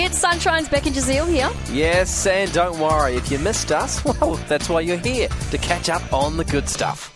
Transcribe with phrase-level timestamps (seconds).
[0.00, 1.50] It's Sonshine's Beck and Jazeel here.
[1.74, 5.88] Yes, and don't worry, if you missed us, well, that's why you're here, to catch
[5.88, 7.12] up on the good stuff.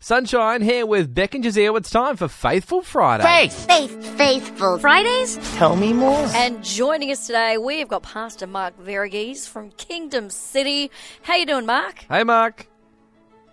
[0.00, 1.76] Sunshine here with Beck and Jazeel.
[1.76, 3.22] It's time for Faithful Friday.
[3.22, 3.66] Faith.
[3.68, 4.78] Faith, faithful.
[4.78, 5.38] Fridays.
[5.54, 6.26] Tell me more.
[6.34, 10.90] And joining us today, we've got Pastor Mark Varughese from Kingdom City.
[11.22, 12.04] How you doing, Mark?
[12.10, 12.66] Hey, Mark.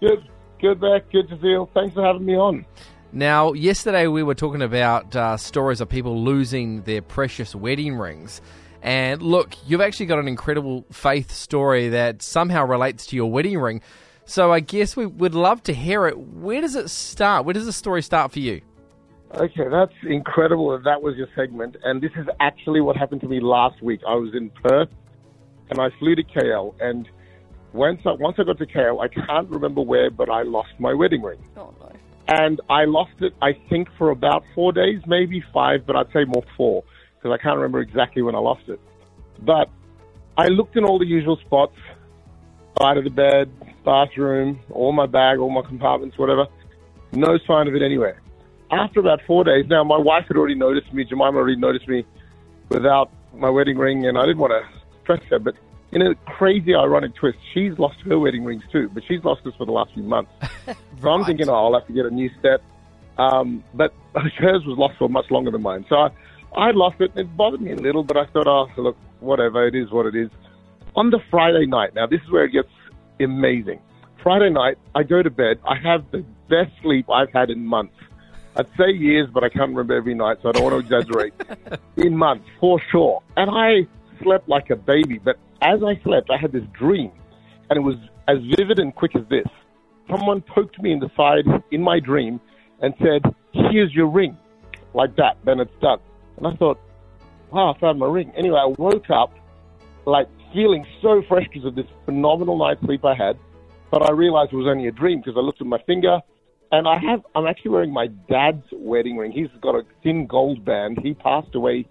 [0.01, 0.27] Good,
[0.59, 1.11] good, Beck.
[1.11, 1.70] Good to see you.
[1.75, 2.65] Thanks for having me on.
[3.16, 8.42] Now, yesterday we were talking about uh, stories of people losing their precious wedding rings.
[8.82, 13.60] And look, you've actually got an incredible faith story that somehow relates to your wedding
[13.60, 13.82] ring.
[14.25, 16.18] So I guess we would love to hear it.
[16.18, 17.46] Where does it start?
[17.46, 18.61] Where does the story start for you?
[19.36, 21.78] Okay, that's incredible that that was your segment.
[21.84, 24.01] And this is actually what happened to me last week.
[24.07, 24.89] I was in Perth
[25.70, 26.73] and I flew to KL.
[26.82, 27.07] And
[27.73, 30.95] once I, once I got to KL, I can't remember where, but I lost my
[30.95, 31.37] wedding ring.
[31.56, 31.92] Oh, no.
[32.27, 36.23] And I lost it, I think, for about four days, maybe five, but I'd say
[36.25, 36.83] more four
[37.16, 38.80] because I can't remember exactly when I lost it.
[39.39, 39.70] But
[40.38, 41.75] I looked in all the usual spots
[42.81, 43.52] side of the bed,
[43.83, 46.48] bathroom, all my bag, all my compartments, whatever.
[47.11, 48.22] No sign of it anywhere.
[48.72, 52.05] After about four days, now my wife had already noticed me, Jemima already noticed me
[52.70, 55.55] without my wedding ring, and I didn't want to stress her, but
[55.95, 59.53] in a crazy, ironic twist, she's lost her wedding rings too, but she's lost this
[59.55, 60.31] for the last few months.
[61.02, 62.61] So I'm thinking, oh, I'll have to get a new set.
[63.17, 65.86] Um, but hers was lost for much longer than mine.
[65.89, 66.09] So I,
[66.55, 67.11] I lost it.
[67.17, 70.16] It bothered me a little, but I thought, oh, look, whatever, it is what it
[70.16, 70.30] is.
[70.95, 72.69] On the Friday night, now this is where it gets
[73.19, 73.81] amazing.
[74.21, 75.59] Friday night, I go to bed.
[75.67, 77.95] I have the best sleep I've had in months.
[78.55, 81.33] I'd say years, but I can't remember every night, so I don't want to exaggerate.
[81.97, 83.21] in months, for sure.
[83.36, 83.88] And I
[84.21, 85.17] slept like a baby.
[85.17, 87.11] But as I slept, I had this dream,
[87.69, 87.95] and it was
[88.28, 89.47] as vivid and quick as this.
[90.09, 92.39] Someone poked me in the side in my dream
[92.81, 94.38] and said, Here's your ring.
[94.94, 95.38] Like that.
[95.45, 96.00] Then it's done.
[96.38, 96.80] And I thought,
[97.52, 98.31] Wow, I found my ring.
[98.36, 99.33] Anyway, I woke up
[100.05, 103.38] like feeling so fresh because of this phenomenal night's sleep I had.
[103.89, 106.20] But I realized it was only a dream because I looked at my finger
[106.71, 109.32] and I have I'm actually wearing my dad's wedding ring.
[109.32, 110.99] He's got a thin gold band.
[111.02, 111.88] He passed away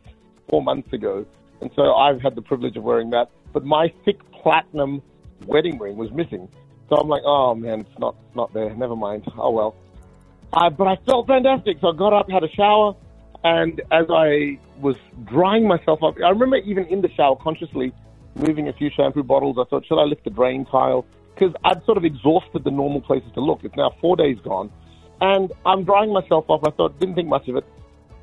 [0.50, 1.24] four months ago.
[1.60, 3.30] And so I've had the privilege of wearing that.
[3.52, 5.02] But my thick platinum
[5.46, 6.48] wedding ring was missing.
[6.88, 8.74] So I'm like, oh man, it's not not there.
[8.74, 9.24] Never mind.
[9.36, 9.76] Oh well.
[10.52, 11.78] Uh, but I felt fantastic.
[11.80, 12.94] So I got up, had a shower,
[13.42, 17.92] and as I was drying myself up, I remember even in the shower consciously
[18.34, 19.56] moving a few shampoo bottles.
[19.58, 21.06] I thought, should I lift the drain tile?
[21.34, 23.60] Because I'd sort of exhausted the normal places to look.
[23.64, 24.70] It's now four days gone.
[25.20, 26.62] And I'm drying myself off.
[26.66, 27.64] I thought, didn't think much of it.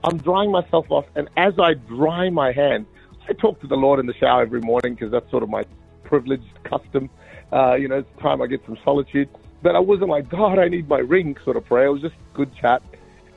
[0.03, 1.06] I'm drying myself off.
[1.16, 2.85] And as I dry my hand,
[3.29, 5.63] I talk to the Lord in the shower every morning because that's sort of my
[6.03, 7.09] privileged custom.
[7.53, 9.29] Uh, you know, it's time I get some solitude.
[9.62, 11.88] But I wasn't like, God, I need my ring sort of prayer.
[11.88, 12.81] It was just good chat.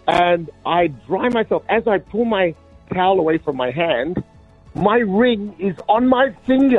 [0.09, 1.63] And I dry myself.
[1.69, 2.55] As I pull my
[2.93, 4.23] towel away from my hand,
[4.75, 6.79] my ring is on my finger.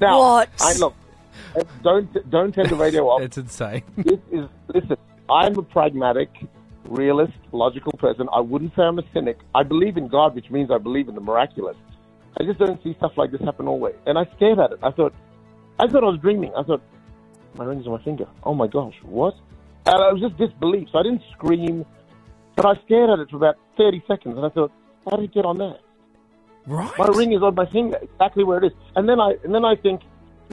[0.00, 0.48] Now, What?
[0.60, 0.94] I look.
[1.82, 3.20] Don't don't turn the radio off.
[3.26, 3.82] It's insane.
[3.96, 4.96] this is listen.
[5.28, 6.30] I'm a pragmatic,
[6.84, 8.26] realist, logical person.
[8.32, 9.38] I wouldn't say I'm a cynic.
[9.54, 11.76] I believe in God, which means I believe in the miraculous.
[12.42, 13.94] I just don't see stuff like this happen always.
[14.04, 14.80] And I stared at it.
[14.82, 15.14] I thought,
[15.78, 16.52] I thought I was dreaming.
[16.56, 16.82] I thought,
[17.56, 18.26] my ring is on my finger.
[18.42, 19.34] Oh my gosh, what?
[19.86, 20.88] And I was just disbelief.
[20.90, 21.86] So I didn't scream,
[22.56, 24.72] but I stared at it for about 30 seconds, and I thought,
[25.08, 25.76] how did it get on there?
[26.66, 26.92] right.
[26.98, 28.72] My ring is on my finger, exactly where it is.
[28.96, 30.00] And then I and then I think,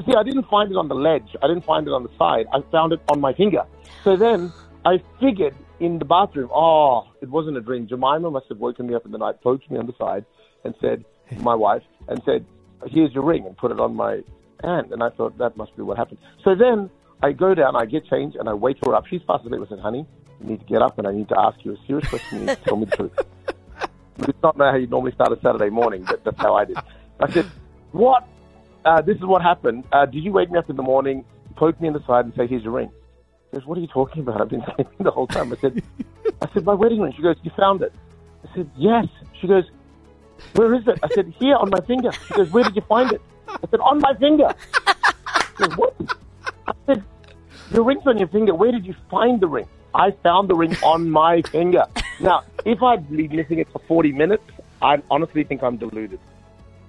[0.06, 1.36] see, I didn't find it on the ledge.
[1.42, 2.46] I didn't find it on the side.
[2.54, 3.64] I found it on my finger.
[4.04, 4.52] So then
[4.86, 7.88] I figured in the bathroom, oh, it wasn't a dream.
[7.88, 10.26] Jemima must have woken me up in the night, poked me on the side,
[10.64, 11.06] and said,
[11.42, 12.46] my wife, and said,
[12.88, 14.22] here's your ring, and put it on my
[14.64, 14.92] hand.
[14.92, 16.20] And I thought that must be what happened.
[16.44, 16.90] So then
[17.22, 19.06] I go down, I get changed, and I wake her up.
[19.08, 19.62] She's fast asleep.
[19.66, 20.06] I said, honey,
[20.42, 22.40] you need to get up, and I need to ask you a serious question.
[22.40, 23.12] You need to tell me the truth.
[24.28, 26.78] It's not know how you normally start a Saturday morning, but that's how I did.
[27.22, 27.46] I said,
[27.94, 28.28] "What?
[28.84, 29.86] Uh, this is what happened.
[29.94, 31.24] Uh, did you wake me up in the morning,
[31.56, 32.92] poke me in the side, and say, here's your ring?"
[33.50, 34.42] She goes, "What are you talking about?
[34.42, 35.82] I've been sleeping the whole time." I said,
[36.42, 37.94] "I said my wedding ring." She goes, "You found it?"
[38.44, 39.08] I said, "Yes."
[39.40, 39.64] She goes,
[40.54, 43.12] "Where is it?" I said, "Here on my finger." She goes, "Where did you find
[43.12, 44.54] it?" I said, "On my finger."
[45.58, 45.96] She goes, "What?"
[46.68, 47.04] I said,
[47.72, 48.54] "Your ring's on your finger.
[48.54, 51.86] Where did you find the ring?" I found the ring on my finger.
[52.20, 54.44] Now, if I'd been missing it for 40 minutes,
[54.82, 56.20] I honestly think I'm deluded.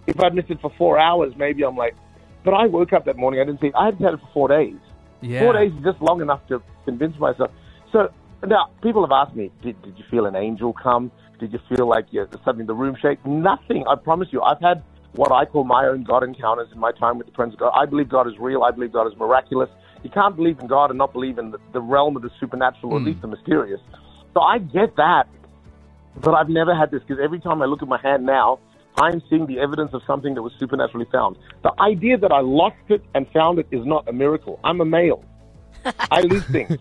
[0.06, 1.94] If I'd missed it for four hours, maybe I'm like,
[2.44, 3.74] but I woke up that morning, I didn't see it.
[3.74, 4.76] I hadn't had it for four days.
[5.20, 5.40] Yeah.
[5.40, 7.50] Four days is just long enough to convince myself.
[7.92, 8.12] So
[8.48, 11.10] now people have asked me, did, did you feel an angel come?
[11.38, 13.24] Did you feel like you, suddenly the room shake?
[13.26, 13.84] Nothing.
[13.88, 14.42] I promise you.
[14.42, 14.82] I've had
[15.12, 17.72] what I call my own God encounters in my time with the friends of God.
[17.74, 18.62] I believe God is real.
[18.62, 19.68] I believe God is miraculous.
[20.02, 22.92] You can't believe in God and not believe in the, the realm of the supernatural,
[22.92, 23.08] or at hmm.
[23.08, 23.80] least the mysterious.
[24.32, 25.24] So I get that,
[26.20, 28.60] but I've never had this because every time I look at my hand now,
[28.96, 31.36] I'm seeing the evidence of something that was supernaturally found.
[31.62, 34.60] The idea that I lost it and found it is not a miracle.
[34.64, 35.24] I'm a male.
[36.10, 36.76] I lose things.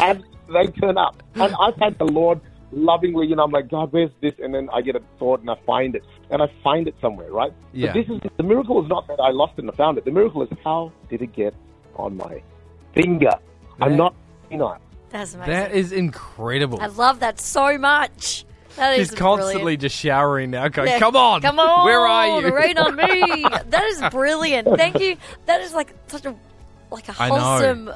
[0.00, 1.22] And they turn up.
[1.34, 2.40] And I've had the Lord
[2.72, 4.34] lovingly, you know, I'm like, God, where's this?
[4.42, 6.04] And then I get a thought and I find it.
[6.30, 7.52] And I find it somewhere, right?
[7.72, 7.92] Yeah.
[7.92, 10.04] But this is the miracle is not that I lost it and I found it.
[10.04, 11.54] The miracle is how did it get
[11.96, 12.42] on my
[12.94, 13.32] finger?
[13.80, 14.14] I'm That- not
[14.50, 14.78] penile.
[15.10, 15.52] That's amazing.
[15.52, 16.80] That is incredible.
[16.80, 18.44] I love that so much.
[18.76, 19.80] That is She's constantly brilliant.
[19.82, 23.42] just showering now, going, Yeah, "Come on, come on, where are you?" Rain on me.
[23.68, 24.68] that is brilliant.
[24.76, 25.16] Thank you.
[25.46, 26.36] That is like such a
[26.92, 27.34] like a I know.
[27.38, 27.90] wholesome,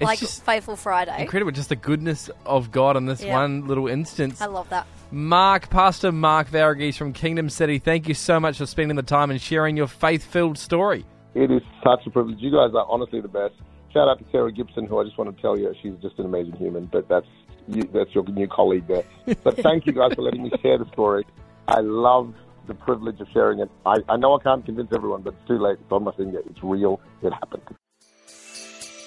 [0.00, 1.20] It's like just faithful Friday.
[1.22, 3.34] incredible, just the goodness of God in this Yeah.
[3.34, 4.40] one little instance.
[4.40, 4.86] I love that.
[5.10, 9.30] Mark, Pastor Mark Varughese from Kingdom City, thank you so much for spending the time
[9.30, 11.04] and sharing your faith-filled story.
[11.34, 12.38] It is such a privilege.
[12.40, 13.54] You guys are honestly the best.
[13.92, 16.24] Shout out to Sarah Gibson, who I just want to tell you, she's just an
[16.24, 16.86] amazing human.
[16.86, 17.26] But that's
[17.68, 19.04] you, that's your new colleague there.
[19.44, 21.24] But thank you guys for letting me share the story.
[21.68, 22.34] I love
[22.66, 23.70] the privilege of sharing it.
[23.86, 25.78] I, I know I can't convince everyone, but it's too late.
[25.80, 26.40] It's on my finger.
[26.46, 27.00] It's real.
[27.22, 27.62] It happened.